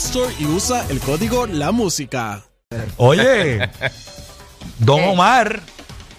Store 0.00 0.32
y 0.38 0.46
usa 0.46 0.86
el 0.88 0.98
código 0.98 1.46
La 1.46 1.72
Música. 1.72 2.42
Oye, 2.96 3.68
Don 4.78 5.04
Omar, 5.04 5.60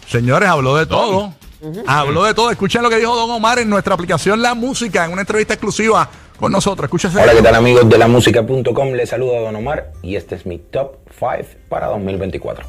señores, 0.08 0.48
habló 0.48 0.76
de 0.76 0.86
todo. 0.86 1.34
Habló 1.88 2.26
de 2.26 2.36
todo. 2.36 2.52
Escuchen 2.52 2.84
lo 2.84 2.92
que 2.92 2.98
dijo 2.98 3.16
Don 3.16 3.32
Omar 3.32 3.58
en 3.58 3.68
nuestra 3.72 3.96
aplicación 3.96 4.40
La 4.40 4.54
Música, 4.54 5.06
en 5.06 5.14
una 5.14 5.22
entrevista 5.22 5.56
exclusiva 5.56 6.08
con 6.40 6.52
nosotros. 6.52 6.86
Escúchese. 6.86 7.20
Hola, 7.20 7.34
¿qué 7.34 7.42
tal 7.42 7.56
amigos 7.56 7.90
de 7.90 7.98
la 7.98 8.08
música.com? 8.08 8.92
Les 8.94 9.10
saluda 9.10 9.40
Don 9.40 9.56
Omar 9.56 9.94
y 10.04 10.16
este 10.16 10.36
es 10.36 10.46
mi 10.46 10.60
top 10.60 10.98
5 11.20 11.60
para 11.68 11.88
2024. 11.88 12.64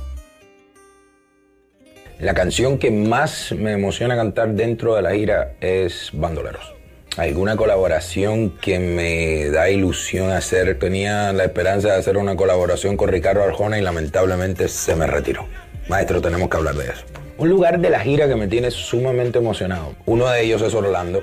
La 2.20 2.32
canción 2.32 2.78
que 2.78 2.90
más 2.90 3.52
me 3.52 3.72
emociona 3.72 4.16
cantar 4.16 4.54
dentro 4.54 4.94
de 4.94 5.02
la 5.02 5.12
gira 5.12 5.56
es 5.60 6.08
Bandoleros. 6.14 6.81
Alguna 7.18 7.56
colaboración 7.56 8.50
que 8.58 8.78
me 8.78 9.50
da 9.50 9.68
ilusión 9.68 10.30
hacer. 10.30 10.78
Tenía 10.78 11.30
la 11.34 11.44
esperanza 11.44 11.88
de 11.88 11.96
hacer 11.96 12.16
una 12.16 12.36
colaboración 12.36 12.96
con 12.96 13.10
Ricardo 13.10 13.42
Arjona 13.42 13.78
y 13.78 13.82
lamentablemente 13.82 14.66
se 14.68 14.96
me 14.96 15.06
retiró. 15.06 15.46
Maestro, 15.88 16.22
tenemos 16.22 16.48
que 16.48 16.56
hablar 16.56 16.74
de 16.74 16.86
eso. 16.86 17.04
Un 17.36 17.50
lugar 17.50 17.78
de 17.80 17.90
la 17.90 18.00
gira 18.00 18.26
que 18.28 18.34
me 18.34 18.48
tiene 18.48 18.70
sumamente 18.70 19.40
emocionado. 19.40 19.94
Uno 20.06 20.26
de 20.26 20.42
ellos 20.42 20.62
es 20.62 20.72
Orlando, 20.72 21.22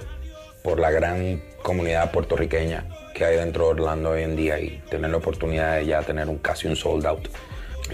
por 0.61 0.79
la 0.79 0.91
gran 0.91 1.41
comunidad 1.63 2.11
puertorriqueña 2.11 2.85
que 3.15 3.25
hay 3.25 3.37
dentro 3.37 3.65
de 3.65 3.69
Orlando 3.71 4.11
hoy 4.11 4.21
en 4.21 4.35
día 4.35 4.59
y 4.59 4.81
tener 4.91 5.09
la 5.09 5.17
oportunidad 5.17 5.77
de 5.77 5.87
ya 5.87 6.03
tener 6.03 6.29
un 6.29 6.37
casi 6.37 6.67
un 6.67 6.75
sold 6.75 7.07
out. 7.07 7.29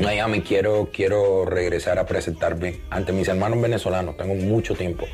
Miami 0.01 0.41
quiero, 0.41 0.89
quiero 0.91 1.45
regresar 1.45 1.97
a 1.97 2.05
presentarme 2.05 2.81
ante 2.89 3.13
mis 3.13 3.29
hermanos 3.29 3.61
venezolanos. 3.61 4.17
Tengo 4.17 4.35
mucho 4.35 4.75
tiempo 4.75 5.05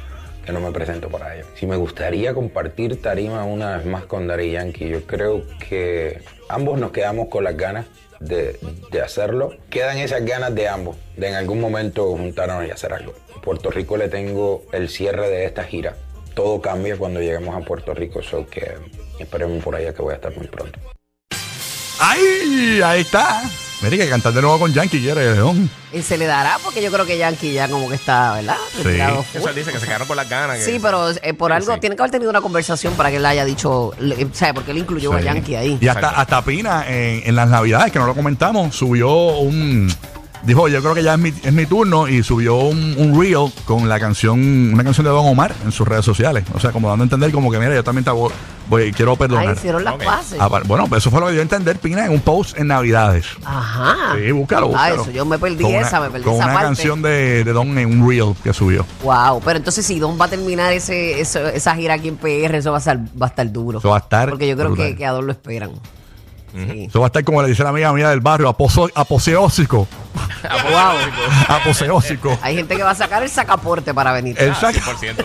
que 0.46 0.52
no 0.52 0.60
me 0.60 0.72
presento 0.72 1.10
para 1.10 1.36
ellos. 1.36 1.48
Si 1.56 1.66
me 1.66 1.76
gustaría 1.76 2.34
compartir 2.34 3.02
tarima 3.02 3.44
una 3.44 3.78
vez 3.78 3.86
más 3.86 4.06
con 4.06 4.28
Daddy 4.28 4.52
Yankee, 4.52 4.90
yo 4.90 5.04
creo 5.06 5.44
que 5.70 6.22
ambos 6.50 6.80
nos 6.80 6.92
quedamos 6.92 7.28
con 7.28 7.44
las 7.44 7.56
ganas 7.58 7.86
de, 8.20 8.58
de 8.92 9.02
hacerlo. 9.02 9.54
Quedan 9.70 9.98
esas 9.98 10.26
ganas 10.26 10.54
de 10.56 10.68
ambos, 10.68 10.98
de 11.18 11.30
en 11.30 11.36
algún 11.36 11.60
momento 11.60 12.16
juntarnos 12.16 12.68
y 12.68 12.72
hacer 12.72 12.94
algo. 12.94 13.14
Puerto 13.42 13.72
Rico 13.72 13.98
le 13.98 14.08
tengo 14.08 14.64
el 14.72 14.90
cierre 14.90 15.30
de 15.30 15.46
esta 15.46 15.64
gira. 15.64 15.96
Todo 16.34 16.62
cambia 16.62 16.96
cuando 16.96 17.20
lleguemos 17.20 17.56
a 17.56 17.66
Puerto 17.66 17.94
Rico, 17.94 18.22
so 18.22 18.46
que 18.48 18.76
esperemos 19.20 19.64
por 19.64 19.76
allá 19.76 19.94
que 19.94 20.02
voy 20.02 20.14
a 20.14 20.16
estar 20.16 20.36
muy 20.36 20.48
pronto. 20.48 20.80
¡Ay! 22.00 22.82
Ahí 22.84 23.02
está. 23.02 23.44
Mire 23.82 23.98
que 23.98 24.08
cantar 24.10 24.32
de 24.34 24.42
nuevo 24.42 24.60
con 24.60 24.72
Yankee 24.72 25.00
quiere, 25.02 25.34
León. 25.34 25.68
Y 25.92 26.02
se 26.04 26.16
le 26.18 26.26
dará 26.28 26.58
porque 26.64 26.84
yo 26.84 26.92
creo 26.92 27.04
que 27.06 27.18
Yankee 27.18 27.52
ya 27.54 27.68
como 27.68 27.90
que 27.90 27.96
está, 27.96 28.34
¿verdad? 28.36 28.56
Retirado 28.84 29.24
full. 29.24 29.40
Eso 29.42 29.50
él 29.50 29.56
dice 29.56 29.72
que 29.72 29.80
se 29.80 29.86
quedaron 29.88 30.08
con 30.08 30.16
las 30.18 30.30
ganas. 30.30 30.60
que- 30.60 30.66
Sí, 30.66 30.78
pero 30.80 31.10
eh, 31.10 31.34
por 31.34 31.52
algo 31.52 31.74
Sí. 31.74 31.80
tiene 31.80 31.96
que 31.96 32.02
haber 32.04 32.12
tenido 32.12 32.30
una 32.30 32.42
conversación 32.42 32.94
para 32.94 33.10
que 33.10 33.16
él 33.18 33.26
haya 33.26 33.44
dicho, 33.44 33.92
le- 34.00 34.28
¿sabes? 34.34 34.54
Porque 34.54 34.70
él 34.72 34.78
incluyó 34.78 35.14
a 35.14 35.20
Sí. 35.20 35.26
Yankee 35.26 35.56
ahí. 35.56 35.78
Y 35.82 35.88
hasta, 35.88 36.10
hasta 36.12 36.44
Pina 36.46 36.86
en, 36.88 37.24
en 37.26 37.36
las 37.36 37.50
navidades, 37.50 37.92
que 37.92 37.98
no 37.98 38.06
lo 38.06 38.14
comentamos, 38.14 38.76
subió 38.76 39.10
un. 39.40 39.92
Dijo, 40.44 40.68
yo 40.68 40.82
creo 40.82 40.96
que 40.96 41.04
ya 41.04 41.14
es 41.14 41.20
mi, 41.20 41.30
es 41.30 41.54
mi 41.54 41.68
turno 41.68 42.08
y 42.08 42.24
subió 42.24 42.56
un, 42.56 42.96
un 42.98 43.20
reel 43.22 43.52
con 43.66 43.88
la 43.88 44.00
canción, 44.00 44.74
una 44.74 44.84
canción 44.84 45.06
de 45.06 45.12
Don 45.12 45.28
Omar 45.28 45.54
en 45.64 45.72
sus 45.72 45.88
redes 45.88 46.04
sociales. 46.04 46.44
O 46.56 46.60
sea, 46.60 46.72
como 46.72 46.90
dando 46.90 47.04
a 47.04 47.06
entender 47.06 47.32
como 47.32 47.52
que, 47.52 47.60
mira, 47.60 47.76
yo 47.76 47.84
también 47.84 48.04
te 48.04 48.10
voy, 48.10 48.32
voy- 48.68 48.92
quiero 48.92 49.12
Ahí 49.12 49.18
perdonar. 49.18 49.56
hicieron 49.56 49.84
las 49.84 49.94
pases. 50.04 50.40
Ah, 50.42 50.50
pa- 50.50 50.62
bueno, 50.66 50.88
pues 50.88 51.04
eso 51.04 51.12
fue 51.12 51.20
lo 51.20 51.28
que 51.28 51.34
dio 51.34 51.42
a 51.42 51.44
entender 51.44 51.78
Pina 51.78 52.06
en 52.08 52.12
un 52.12 52.22
post 52.22 52.58
en 52.58 52.68
Navidades. 52.68 53.28
Ajá. 53.46 54.16
Sí, 54.18 54.32
búscalo, 54.32 54.66
Ah, 54.68 54.70
búscalo. 54.90 55.02
eso, 55.04 55.12
yo 55.12 55.26
me 55.26 55.38
perdí 55.38 55.62
Con 55.64 55.76
una- 55.76 55.82
esa, 55.88 56.00
me 56.02 56.10
perdí 56.10 56.24
Con 56.26 56.34
esa 56.34 56.44
una 56.46 56.54
parte. 56.54 56.68
canción 56.70 57.02
de, 57.04 57.44
de 57.44 57.54
Don 57.54 57.78
en 57.78 58.02
un 58.02 58.10
reel 58.10 58.34
que 58.44 58.52
subió. 58.52 58.84
Wow, 59.04 59.42
pero 59.46 59.58
entonces 59.58 59.86
si 59.86 60.00
Don 60.00 60.20
va 60.20 60.26
a 60.26 60.30
terminar 60.30 60.74
ese, 60.74 61.22
eso- 61.22 61.48
esa 61.50 61.76
gira 61.76 61.94
aquí 61.94 62.08
en 62.08 62.18
PR, 62.18 62.58
eso 62.58 62.72
va 62.72 62.78
a 62.78 62.80
estar, 62.80 62.98
va 63.00 63.28
a 63.28 63.30
estar 63.30 63.52
duro. 63.52 63.78
Eso 63.78 63.90
va 63.90 63.98
a 63.98 64.00
estar 64.00 64.30
Porque 64.32 64.48
yo 64.48 64.56
creo 64.58 64.70
brutal. 64.70 64.88
que, 64.88 64.96
que 64.96 65.06
a 65.06 65.12
Don 65.12 65.28
lo 65.28 65.34
esperan. 65.34 65.70
Sí. 66.54 66.86
Eso 66.90 67.00
va 67.00 67.06
a 67.06 67.08
estar 67.08 67.24
como 67.24 67.42
le 67.42 67.48
dice 67.50 67.64
la 67.64 67.70
amiga 67.70 67.94
mía 67.94 68.10
del 68.10 68.20
barrio, 68.20 68.50
aposo- 68.50 68.92
aposeósico. 68.94 69.88
Aposeósico. 71.48 72.38
Hay 72.42 72.56
gente 72.56 72.76
que 72.76 72.84
va 72.84 72.92
a 72.92 72.96
sacar 72.96 73.24
el 73.24 73.30
sacaporte 73.30 73.94
para 73.94 74.12
venir. 74.12 74.36
El 74.40 74.52
Ah, 74.52 74.56
saca, 74.56 74.80
100%. 75.00 75.16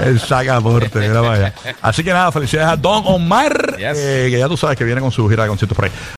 el 0.00 0.20
sacaporte, 0.20 0.98
mira 1.00 1.20
vaya. 1.20 1.52
Así 1.82 2.02
que 2.04 2.12
nada, 2.12 2.30
felicidades 2.32 2.70
a 2.72 2.76
Don 2.76 3.02
Omar, 3.06 3.76
Yes. 3.76 3.98
eh, 3.98 4.28
que 4.30 4.38
ya 4.38 4.48
tú 4.48 4.56
sabes 4.56 4.76
que 4.78 4.84
viene 4.84 5.00
con 5.00 5.10
su 5.12 5.28
gira 5.28 5.42
de 5.44 5.48
conciertos 5.48 5.74
por 5.76 5.84
ahí. 5.86 5.90